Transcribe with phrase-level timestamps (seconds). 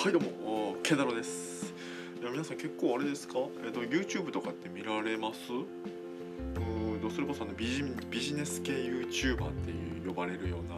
[0.00, 0.76] はいどうも。
[0.84, 1.74] ケダロです。
[2.22, 3.34] いや皆さん結構あれですか？
[3.64, 5.52] えっ、と YouTube とかって見られます？
[5.52, 9.74] うんとそれこそあのビジビジネス系 YouTuber ってい
[10.06, 10.76] う呼ばれるような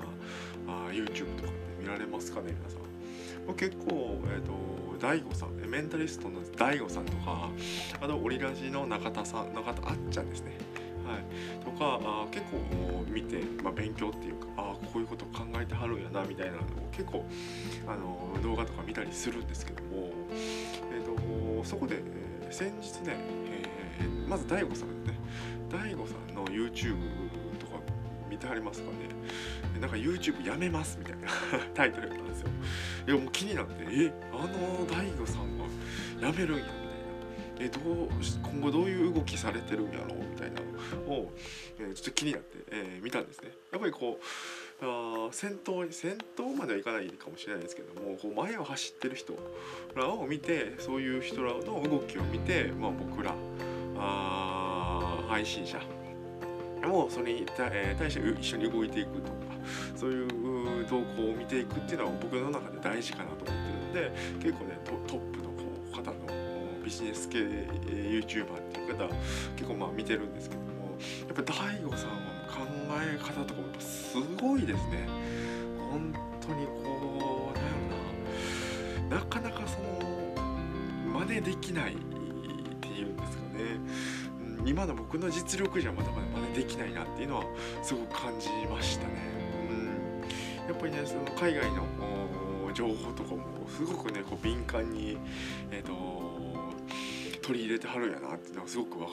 [0.87, 1.53] あー YouTube とかって
[1.83, 2.81] 見られますかね皆さん。
[3.47, 4.53] まあ結構えっ、と
[4.99, 7.51] 大悟さんえメンタリストの大悟さんとか
[8.01, 10.57] あとオリラジの中田さん中田あっちゃんですね。
[11.11, 12.59] はい、とかあ結構
[13.09, 17.25] 見て、まあ、勉強っていうかあーこういうこと考えてはるんやなみたいなのを結構
[17.87, 20.11] あの動画とか見たりするんですけども、
[20.93, 23.15] えー、とそこで、えー先日ね、
[24.01, 25.15] えーまず DAIGO さんね
[25.69, 26.97] DAIGO さんの YouTube
[27.61, 27.81] とか
[28.29, 28.99] 見てはりますかね。
[29.81, 31.29] なんか YouTube やめますみたいな
[31.75, 32.49] タイトルやったんですよ。
[33.07, 35.65] いやもう気になってえあの DAIGO さんが
[36.27, 36.65] やめるんや
[37.61, 38.09] えどう
[38.43, 40.61] 今後どういう動きされてるんやろうみたいな
[41.07, 41.33] のを、
[41.79, 43.51] えーちょっと気になって、えー見たんですね。
[43.71, 44.25] やっぱりこう
[44.83, 49.35] あ先頭に先頭まではいかないかもしれないですけどもこう前を走ってる人
[49.95, 53.35] らを見てそういう人らの動きを見て、まあ、僕ら
[53.99, 55.79] あ配信者
[56.87, 59.37] もそれに対,、して一緒に動いていくとか
[59.95, 65.30] そういう動向を見ていくっていうのは僕の中で大事かなと思ってるんで結構ねトップ
[66.91, 69.07] ビジネス系 YouTuber っていう方
[69.55, 70.69] 結構まあ見てるんですけども
[71.29, 72.17] やっぱ DAIGO さんは
[72.49, 72.67] 考
[73.01, 75.07] え方とかもやっぱすごいですね。
[75.93, 77.71] 本当にこうなんや
[79.09, 80.35] ろななかなかその
[81.27, 81.97] 真似できないっ
[82.81, 84.69] ていうんですかね。
[84.69, 87.45] 今の僕の実力じゃまだまだ真似できないなっていうのは
[87.85, 89.13] すごく感じましたね、
[89.71, 89.75] う
[90.65, 91.87] ん、やっぱりねその海外の
[92.75, 95.17] 情報とかもすごくねこう敏感に
[95.71, 95.93] えっ、と
[97.43, 99.13] 取り入れてはるんやなっていうのがすごく分か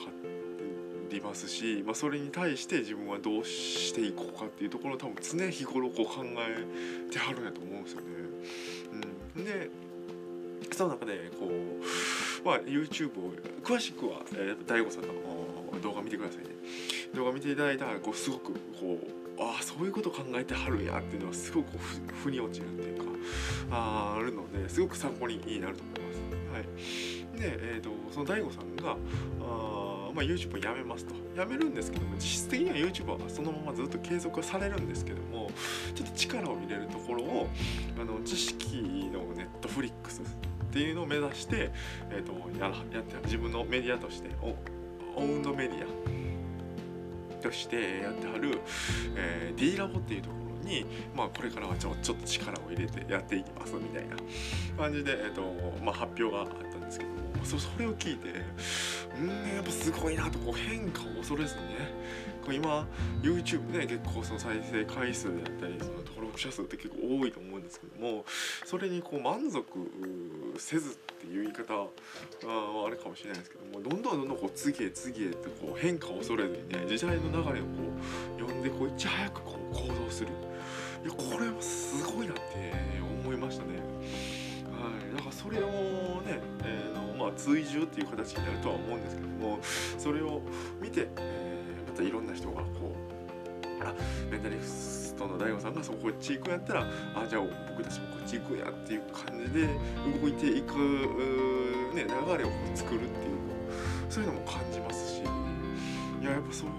[1.10, 8.06] りますし、まあ、それに対して自分はどうしていこうかっていうところを多分常日頃こう考えてはるんやと思うんですよね。
[9.36, 9.70] うん、で
[10.72, 13.32] その中でこう、まあ、YouTube を
[13.64, 16.50] 詳しくは、えー、大悟さんの動画見てくださいね。
[17.14, 21.78] 動画見ていただいたらこうすごくこうああそういうこと考えてはるんやっていうのはすごく
[22.22, 23.04] 腑に落ちるっていうか
[23.70, 26.18] ああるのですごく参考になると思います。
[26.52, 31.14] はい、で、えー、とその DAIGO さんがあ、まあ、YouTube をやめますと。
[31.36, 35.50] やめるんですけども実質的には YouTube はそのままずっと継続はされるんですけども
[35.94, 37.48] ちょっと力を入れるところを
[38.00, 38.82] あの知識
[39.12, 40.20] の Netflix
[40.68, 41.70] っていうのを目指して、
[42.10, 44.56] えー、とやらやって自分のメディアとしてオ
[45.16, 45.97] オウンドメディア。
[47.38, 48.60] としてやってはる、
[49.16, 54.16] えー、D ラボっていうところに、まあ、これからはちょちょっと力を入れてやっていきますみたいな
[54.76, 55.42] 感じで、えーと
[55.82, 58.28] まあ、発表があったんですけどもそそれを聞いて
[59.20, 61.68] うんやっぱすごいなとこう変化を恐れずにね
[62.44, 62.86] こう今
[63.22, 66.02] YouTube ね結構その再生回数であったりその
[66.38, 68.24] 者数って結構多いと思うんですけども
[68.64, 69.64] それにこう満足
[70.58, 71.88] せずっていう言い方は
[72.86, 77.70] あれかもしれないですけどもどんどんどんどんこう次へ次へってこう変化を恐れずにね時代の流れをこ
[78.36, 80.28] う読んでこういち早くこう行動する
[81.04, 82.42] いやこれはすごいなって
[83.24, 83.78] 思いましたね。
[84.78, 85.62] はい、だかそれを
[86.22, 89.58] ね、えーのまあ、追従っていう形になるとは思うんですけども
[89.98, 90.40] それを
[90.80, 91.48] 見て、えー
[91.88, 92.94] またいろんな人がこ
[93.80, 93.94] うあ
[94.30, 99.68] メンタリストの DAIGO さんがそこっち行くんやったらあじゃあ僕たちもこっち行くんやっていう感じで
[100.20, 100.74] 動いていく、
[101.94, 103.38] ね、流れを作るっていう
[104.08, 105.22] そういうのも感じますし。
[106.20, 106.70] いややっぱそう、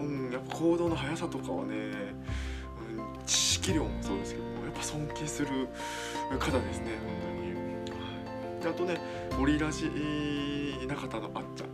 [0.00, 5.68] うん、やっぱ行動の速さとかはね、うん、知識量もそうですけどもやっぱ尊敬する
[6.38, 7.92] 方ですね本
[8.62, 8.74] 当に。
[8.74, 9.00] あとね
[9.40, 9.88] オリラジ
[10.88, 11.68] 中田のあっちゃん。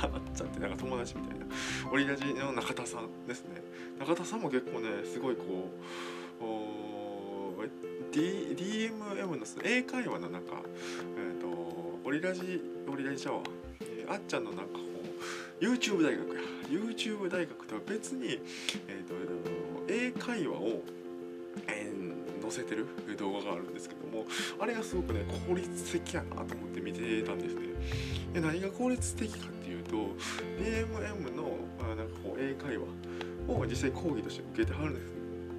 [0.06, 1.46] あっちゃんってなんか友達みたいな
[1.90, 3.62] オリラジの中田さんですね。
[3.98, 5.70] 中田さんも結構ねすごいこ
[6.40, 7.68] うおー
[8.12, 10.62] D DMM の英会話のなんか、
[11.16, 13.42] えー、とオリラジオリラジちゃわ、
[13.80, 14.80] えーあっちゃんのなんかこ
[15.60, 16.40] う YouTube 大学や。
[16.68, 18.40] YouTube 大学とは別に、
[18.88, 19.14] えー、と
[19.92, 20.82] 英会話を、
[21.66, 22.19] えー
[22.50, 22.86] 載せてる
[23.16, 24.24] 動画があるんですけども
[24.60, 27.60] あれがすごくね効率的やなと思って見てたんですね。
[28.34, 29.96] で何が効率的かっていうと
[30.58, 32.84] DMM のあなんかこう英会話
[33.48, 35.06] を実際講義として受けてはるんです。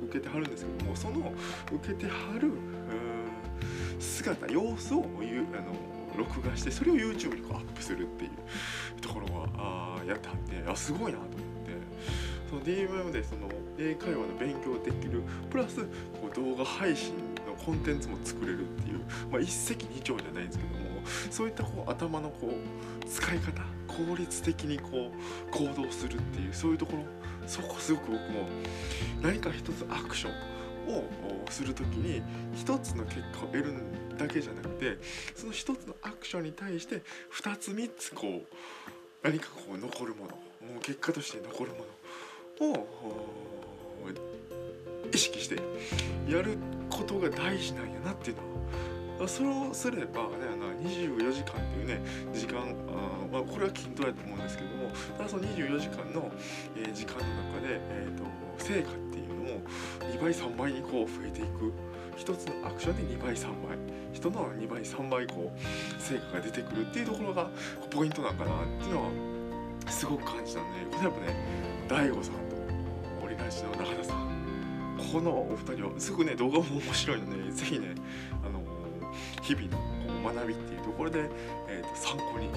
[0.03, 1.33] 受けてはるんですけどもその
[1.71, 2.51] 受けてはる
[3.99, 5.73] 姿様子をゆあの
[6.17, 11.50] 録画してそれを YouTube にこうアップするっていうところはあやってはってあすごいなと思って。
[12.51, 13.49] その DMM でその
[13.79, 15.77] 英会話の勉強できるプラス
[16.21, 17.13] こう動画配信
[17.47, 18.99] のコンテンツも作れるっていう、
[19.31, 21.01] まあ、一石二鳥じゃないんですけども
[21.31, 27.03] そういったこう頭のこう使い方効率的にこう行動するっていうそういうところ
[27.47, 28.47] そこすごく僕も
[29.21, 30.31] 何か一つアクション
[30.93, 31.05] を
[31.49, 32.21] する時に
[32.53, 33.73] 一つの結果を得る
[34.17, 34.97] だけじゃなくて
[35.35, 37.01] その一つのアクションに対して
[37.41, 38.45] 2つ3つこう
[39.23, 41.85] 何かこう残るものもう結果として残るもの
[42.61, 42.87] を
[45.13, 45.55] 意識して
[46.29, 46.57] やる
[46.89, 48.43] ことが大事なんやなっていうの。
[49.21, 50.49] はそれをすればね
[50.83, 52.01] 24時間っていうね
[52.33, 56.31] 時間あ、まあ、これは筋トレだと思うんですけどもただその24時間の、
[56.75, 58.23] えー、時間の中で、えーと、
[58.57, 59.61] 成果っていうのも
[60.11, 61.71] 2倍3倍にこう増えていく。
[62.17, 63.77] 一つのアクションで2倍3倍。
[64.13, 67.49] 人の2倍3倍こう成果が出てくるっていうところが
[67.89, 69.09] ポイントなんかなっていうのは
[69.87, 72.50] すごく感じたんでこれやっぱね DAIGO さん
[73.51, 74.31] 中田さん。
[75.11, 77.95] このお二人はすぐね動画も面白いのでぜひね
[78.45, 78.61] あの
[79.41, 81.29] 日々の学びっていうところで、
[81.67, 82.49] えー、と参考に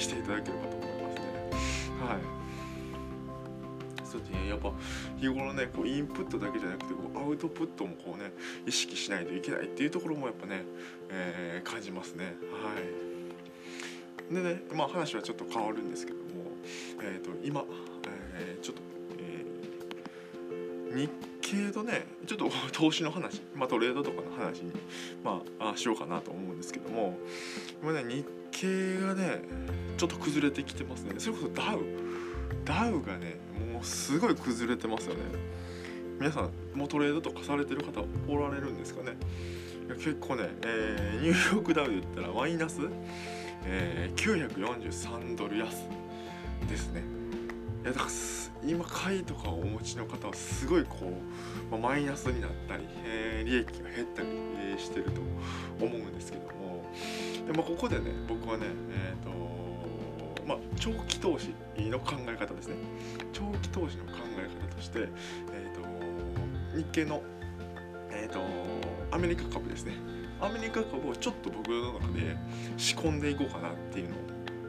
[0.00, 1.22] していただければと思いますね。
[2.00, 2.20] はい。
[4.06, 4.72] そうですね、やっぱ
[5.18, 8.32] 日頃ねこうインプットだけじゃなくてこうアウトプットもこうね
[8.66, 10.62] 意識しないといけないっていうところもやっぱね、
[11.10, 12.36] えー、感じますね。
[12.50, 12.72] は
[14.32, 14.34] い。
[14.34, 16.24] でねまあ話はちょっと変わるんですけども、
[17.02, 17.64] えーと、今、
[20.98, 21.10] 日
[21.40, 24.72] 経とねちょっと投資の話、まあ、トレードとかの話に、
[25.24, 27.16] まあ、しようかなと思うんですけども
[27.82, 29.42] 今ね日経がね
[29.96, 31.14] ちょっと崩れてきてますね。
[31.18, 31.80] それこそダウ。
[32.64, 33.36] ダウがね
[33.72, 35.20] もうすごい崩れてますよね。
[36.18, 39.16] 皆さんもうトレードとかされてる方おられるんですかね？
[39.96, 42.80] 結構ね、えー、ニューヨークダウで言ったらマイナス、
[43.64, 45.84] えー、943ドル安
[46.68, 47.17] ですね。
[47.82, 48.10] いやだから
[48.68, 54.28] 今買いとかをお持ちの方はすごいこう、まあ、マイナスになったり、え、利益が減ったり、
[54.58, 55.20] え、してると
[55.80, 56.84] 思うんですけども
[57.46, 61.54] で、まあ、ここでね僕はねえ、ー、とまあ長期投資
[61.88, 62.74] の考え方ですね
[63.32, 65.08] 長期投資の考え方として、
[65.52, 67.22] えーと、日経の、
[68.10, 68.40] えーと、
[69.14, 69.92] アメリカ株ですね
[70.40, 72.36] アメリカ株をちょっと僕の中で
[72.76, 74.10] 仕込んでいこうかなっていう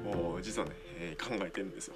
[0.04, 1.96] のを実はね、えー、考えてるんですよ。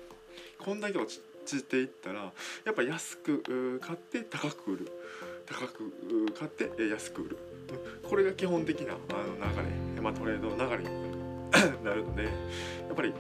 [0.64, 2.32] こんだけ落ちていったら
[2.66, 4.92] やっぱ安く買って高く売る。
[5.46, 5.92] 高く
[6.40, 7.38] 買って安く売る。
[8.02, 10.90] これが基本的なあの流れ、まあ、トレードの流れに
[11.84, 12.30] なるのでや
[12.94, 13.14] っぱり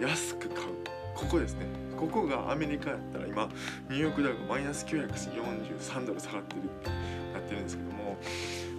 [0.00, 0.68] 安く買う。
[1.14, 1.66] ここですね。
[1.96, 3.48] ここがアメリカやったら今
[3.88, 6.90] ニューヨークダウがマイナス943ドル下がってるって
[7.32, 8.18] なってるんですけども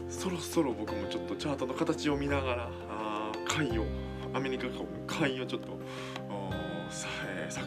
[0.08, 3.86] そろそろ僕もちょっとチャートの形を見ながらあ買いを
[4.34, 5.80] アメリカ株の買いをちょっと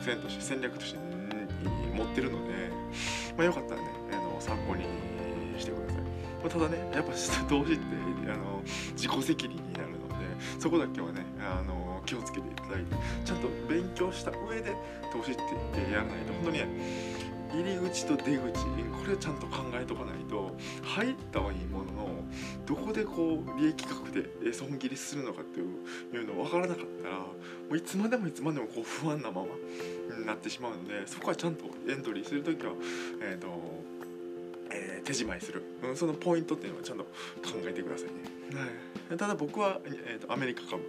[0.01, 0.99] 戦として戦略として
[1.95, 2.55] 持ってるので、
[3.37, 4.85] まあ、よかったらねあの参考に
[5.59, 6.07] してください、ま
[6.47, 7.13] あ、ただねやっぱ
[7.49, 7.85] 投資って
[8.33, 8.63] あの
[8.93, 10.15] 自己責任になるので
[10.59, 14.75] そこだけはねあの気をつけていただいてちゃんと勉強した上で
[15.13, 17.11] 投資ってやらないと本当にね
[17.53, 22.00] 入り口と出口これちゃんと考えとかないと入ったはいいものの
[22.71, 27.27] どこでこう利益額で損切りするのかっていうの分からなかったらも
[27.73, 29.49] ういつまでもいつまでもこう不安なまま
[30.17, 32.73] になってしまうのでそこはちゃんとエントリーする時は
[33.23, 33.91] えっ、ー、と
[34.73, 37.11] えー、手仕舞いする、うん、そのポイントっていうのはちゃんと考
[37.65, 38.61] えてくださいね、
[39.09, 40.81] はい、ただ僕は、えーとアメリカ株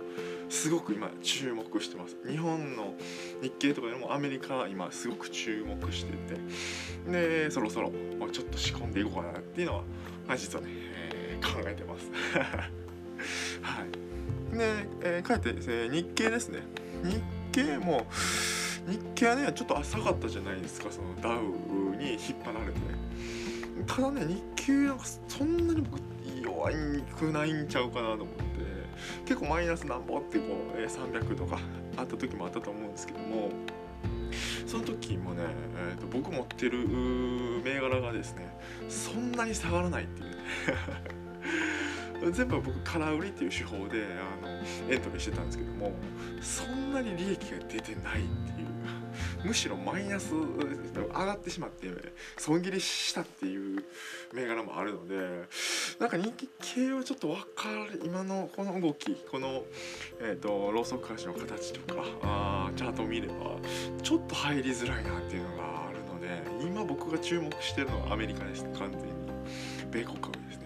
[0.51, 2.17] すごく今注目してます。
[2.29, 2.93] 日本の
[3.41, 7.89] 日経とかよりもアメリカは今すごく注目しててでそろそろ
[8.31, 9.83] ちょっと仕込んでいこうかなっていうのは、
[10.27, 10.69] まあ、実はね、
[11.41, 12.09] 考えてます。
[13.61, 14.11] はい。
[14.57, 16.59] で、えー、かえって、えー、日経ですね。
[17.03, 17.21] 日
[17.51, 18.05] 経も
[18.87, 20.91] 日経はねちょっと浅かったじゃないですか。
[20.91, 21.41] そのダウ
[21.97, 22.79] に引っ張られて。
[23.87, 25.99] ただね日経なんかそんなに僕
[26.43, 26.71] 弱
[27.17, 28.41] くないんちゃうかなと思って。
[29.25, 30.45] 結構マイナスなんぼってこ
[30.75, 31.59] う、え300とか
[31.97, 33.49] あった時もあったと思うんですけども。
[34.65, 35.43] その時もね、
[35.91, 38.47] えーと、僕持ってる銘柄がですね
[38.87, 40.29] そんなに下がらないっていう。
[40.29, 40.35] ね
[42.29, 44.49] 全部僕空売りっていう手法であの
[44.93, 45.91] エントリーしてたんですけども
[46.41, 48.23] そんなに利益が出てないっ
[48.53, 48.71] ていう
[49.43, 51.87] むしろマイナス上がってしまって
[52.37, 53.83] 損切りしたっていう
[54.33, 55.15] 銘柄もあるので
[55.99, 58.01] なんか人気系はちょっと分かる。
[58.03, 59.63] 今のこの動きこの、
[60.19, 63.33] えーと、ローソク足の形とかあチャートを見れば
[64.01, 68.63] ちょっと入りづらいなっていうのがあるので今僕が注目してるのはアメリカです。
[68.77, 69.07] 完全に。
[69.91, 70.60] 米国株です。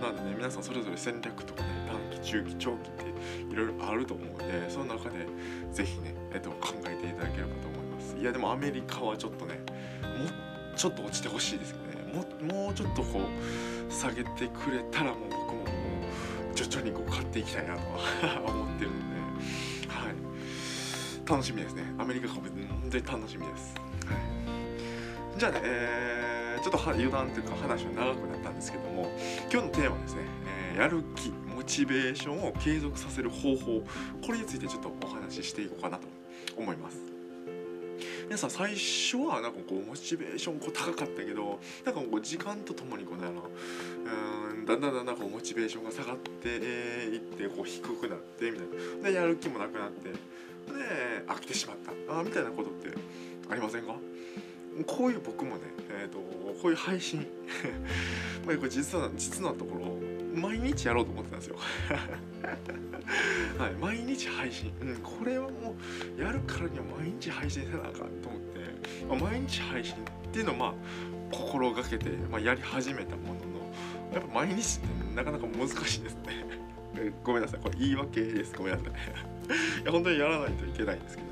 [0.00, 1.68] なのでね皆さんそれぞれ戦略とかね
[2.10, 3.04] 短期中期長期って
[3.52, 5.26] いろいろあると思うのでその中で
[5.72, 8.16] 是非ね、えっと、考えていただければと思います。
[8.16, 9.54] いやでもアメリカはちょっとね
[10.02, 12.12] もうちょっと落ちてほしいですよね。
[12.12, 19.18] ももうちょっとこう下げてくれたらもう僕ももう徐々にこう買っていきたいなとは 思ってるので。
[19.88, 21.28] はい。
[21.28, 21.82] 楽しみですね。
[21.98, 22.48] アメリカ株
[22.88, 23.74] 本当に楽しみです、
[24.06, 24.14] は
[25.36, 29.10] い、じゃあね、えー、ちょっちょっと余談というか話は長くなったんですけども
[29.50, 30.20] 今日のテーマですね、
[30.74, 33.82] えー、やる気モチベーションを継続させる方法。
[34.24, 36.06] これについてちょっとお話ししていこうかなと
[36.54, 36.98] 思います。
[38.26, 43.48] 皆さん最初はなんかこうモチベーションこう高かったけどなんかこう時間とともにこのあの
[44.52, 48.68] うんだんだんだんだんこうモチベーションが下がっていってこう低くなってみたい
[49.02, 49.08] な。
[49.08, 50.16] でやる気もなくなってで
[51.26, 51.76] 飽きてしまっ
[52.06, 52.20] た。
[52.20, 52.90] あみたいなことって
[53.50, 53.94] ありませんか？
[54.86, 56.18] こういう僕もね、えーと、
[56.62, 57.26] こういう配信
[58.48, 59.98] まあこれ実は実のところ
[60.34, 61.56] 毎日やろうと思ってたんですよ。
[63.58, 65.76] はい、毎日配信、うん、これはも
[66.16, 68.60] うやるからには毎日配信せなあかんと思って、
[69.06, 69.98] まあ、毎日配信っ
[70.32, 70.72] ていうのをまあ
[71.30, 73.40] 心がけて、まあ、やり始めたものの
[74.14, 76.46] やっぱ毎日ってなかなか難しいですね。
[77.22, 77.60] ごめんなさい。
[77.60, 78.54] これ言い訳です。
[78.56, 78.88] ごめんなさい。
[79.82, 81.28] いや本当にやらないといけないんですけど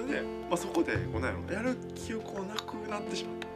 [0.00, 0.06] も。
[0.06, 1.54] ただね、まあ、そこでこうなんやろ。
[1.54, 3.53] やる気をなくなってしまって、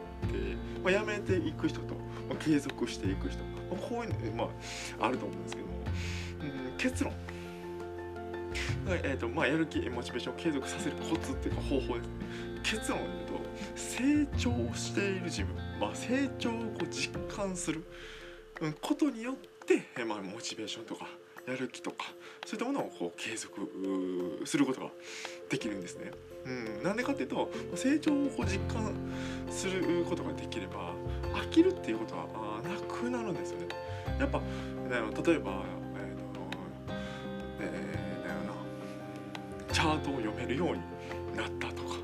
[0.83, 1.95] まあ、やめていく人と、
[2.27, 4.49] まあ、継続していく人、まあ、こういうの、ま
[4.99, 5.73] あ、あると思うんですけども、
[6.71, 7.13] うん、結論。
[8.87, 12.07] えーとまあ、やる気モチベーションを継続させるコツっていうか方法です。
[12.07, 12.13] ね
[12.63, 13.39] 結論を言うと
[13.75, 17.83] 成長している自分、まあ、成長をこう実感する
[18.81, 21.07] ことによって、まあ、モチベーションとか
[21.49, 22.05] やる気とか
[22.45, 23.53] そういったものをこう継続
[24.45, 24.89] することが
[25.49, 26.11] できるんですね。
[26.45, 28.93] うん、なんでかっていうと成長をこう実感
[29.49, 30.93] することができれば
[31.33, 32.27] 飽きるっていうことは
[32.63, 33.67] なくなるんですよね。
[34.19, 34.41] やっぱ
[35.27, 35.63] 例えば
[39.79, 40.81] チャートを読めるように
[41.37, 41.95] なったとか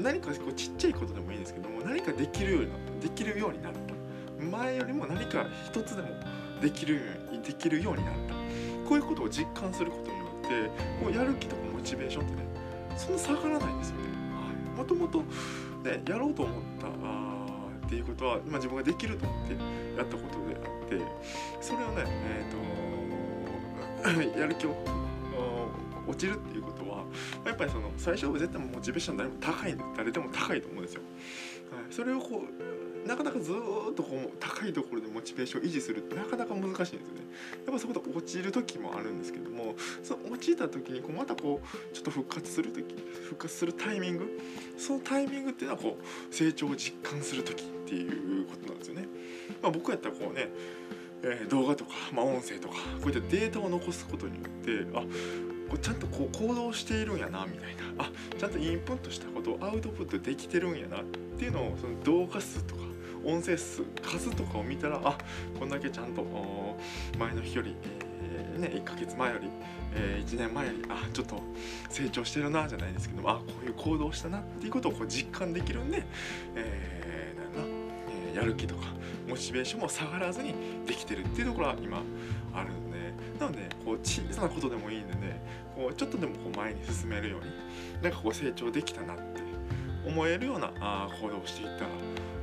[0.00, 3.78] 何かこうちっちゃいことでもいいんですけども何かできるようになったできるようになった
[4.42, 6.08] 前よりも何か一つでも
[6.62, 7.00] できるよ
[7.32, 8.39] うにできるようになった
[8.90, 10.48] こういうことを実感することによって
[11.00, 12.42] こうやる気とかモチベーションってね
[12.96, 14.02] そんな下がらないんですよね。
[14.76, 17.46] もともとねやろうと思ったあ
[17.86, 19.52] っていうことは今自分ができると思って
[19.96, 21.04] やったことであって
[21.60, 22.44] それをねえ
[24.02, 24.74] っ、ー、とやる気を
[26.08, 27.04] 落ちるっていうことは
[27.46, 31.02] やっぱりその最初は絶対モチベーション誰も高いんで誰でも高いと思うんですよ。
[31.70, 37.00] はい、それをこうなかなかずっとこう高いところでモチベーションを維持するってなかなか難しいんですよね。
[37.66, 44.40] やっぱそこで落ちる時もあるんですけどもその落ちた時にこうまたこうちょっと復活する時復活するタイミング
[44.78, 48.08] そのタイミングっていうのはこう成長を実感する時ってい
[48.42, 49.08] うことなんですよね。
[49.62, 50.48] まあ、僕やったらこうね
[51.22, 55.02] え、動画とか、まあ、音声とかこういったデータを残すことによってあ
[55.70, 61.04] こちゃんとこう行動しているんやなみたいなあちゃんとインプットしたことをアウトプットできてるんやなっ
[61.38, 62.82] ていうのをその動画数とか
[63.24, 65.18] 音声数数とかを見たらあ
[65.58, 66.24] こんだけちゃんと
[67.18, 67.76] 前の日より、
[68.22, 69.48] えー、ね、1ヶ月前より、
[69.94, 71.42] えー、1年前よりあちょっと
[71.88, 76.02] 成長してるなじゃないですけどもあこういう行動したなっていうことをこう実感できるんで、
[76.54, 77.74] えー、なんな、
[78.32, 78.86] えやる気とか
[79.28, 80.54] モチベーションも下がらずに
[80.86, 82.02] できてるっていうところは今
[82.54, 82.98] あるんで
[83.38, 85.40] なのでこう小さなことでもいいんでね
[85.74, 89.40] こうちょっとでもこう前に進めるようになんかこう成長できたなって
[90.06, 91.90] 思えるようなあ行動をしていったら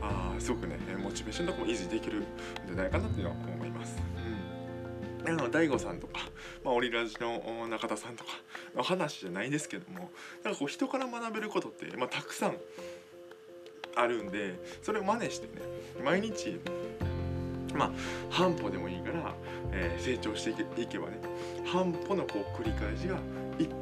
[0.07, 2.25] あすごくねモチベーションとかも維持できるん
[2.65, 3.97] じゃないかなっていうのは思います。
[5.25, 6.19] うん、あの大悟さんとか、
[6.63, 8.31] まあ、オリラジの中田さんとか
[8.75, 10.11] の話じゃないですけども
[10.43, 12.57] なんかこう人から学べることって、まあ、たくさん
[13.95, 15.61] あるんでそれを真似してね
[16.03, 16.59] 毎日
[17.73, 17.91] まあ
[18.29, 19.33] 半歩でもいいから、
[19.71, 21.17] えー、成長していけばね
[21.65, 23.17] 半歩のこう繰り返しが
[23.57, 23.75] 一歩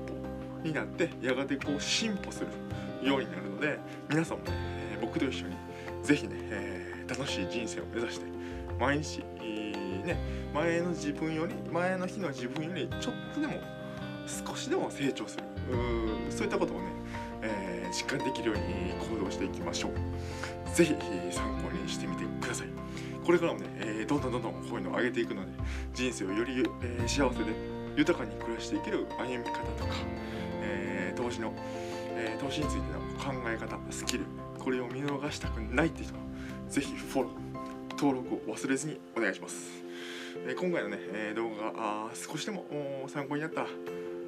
[0.63, 3.79] になってやがてこう進歩するようになるので
[4.09, 4.51] 皆さんもね、
[4.93, 5.55] えー、僕と一緒に
[6.05, 8.25] 是非ね、えー、楽しい人生を目指して
[8.79, 10.17] 毎日、えー、ね
[10.53, 13.53] 前の自分より前の日の自分よりちょっとでも
[14.47, 15.43] 少しでも成長する
[16.29, 16.95] そういったことをね
[17.41, 20.75] えー、しっかりできるように行動していきましょう。
[20.75, 20.93] ぜひ
[21.31, 22.67] 参考にしてみてください。
[23.23, 25.51] これからもね、えー、どんどんどんどんこういうのを上げていくので
[25.93, 27.53] 人生をより、えー、幸せで
[27.95, 29.93] 豊かに暮らしていける歩み方とか、
[30.61, 31.53] えー、投資の、
[32.17, 34.25] え投資についての考え方スキル
[34.65, 36.19] これを見逃したくないって人は
[36.67, 39.83] ぜひフォロー登録を忘れずにお願いします。
[40.47, 42.65] え今回のね、え動画があ少しでも
[43.07, 43.67] 参考になったら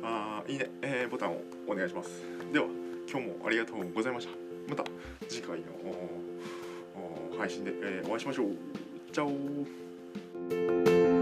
[0.04, 2.22] あいいね、えボタンをお願いします。
[2.54, 2.68] では
[3.12, 4.34] 今日もありがとうございました
[4.70, 4.84] また
[5.28, 5.66] 次回の
[7.38, 8.48] 配信で、えー、お会いしましょう
[9.12, 11.17] チャオ